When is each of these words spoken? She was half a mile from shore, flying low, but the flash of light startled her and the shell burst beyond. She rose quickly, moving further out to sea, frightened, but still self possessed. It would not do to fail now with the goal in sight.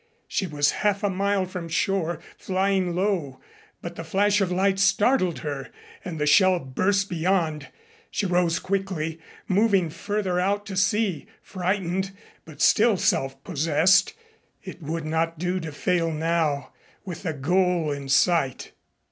She 0.27 0.47
was 0.47 0.71
half 0.81 1.03
a 1.03 1.11
mile 1.11 1.45
from 1.45 1.69
shore, 1.69 2.19
flying 2.35 2.95
low, 2.95 3.39
but 3.83 3.97
the 3.97 4.03
flash 4.03 4.41
of 4.41 4.51
light 4.51 4.79
startled 4.79 5.41
her 5.45 5.69
and 6.03 6.17
the 6.17 6.25
shell 6.25 6.57
burst 6.59 7.07
beyond. 7.07 7.67
She 8.09 8.25
rose 8.25 8.57
quickly, 8.57 9.19
moving 9.47 9.91
further 9.91 10.39
out 10.39 10.65
to 10.65 10.75
sea, 10.75 11.27
frightened, 11.43 12.13
but 12.45 12.63
still 12.63 12.97
self 12.97 13.43
possessed. 13.43 14.15
It 14.63 14.81
would 14.81 15.05
not 15.05 15.37
do 15.37 15.59
to 15.59 15.71
fail 15.71 16.09
now 16.11 16.73
with 17.05 17.21
the 17.21 17.33
goal 17.33 17.91
in 17.91 18.09
sight. 18.09 18.71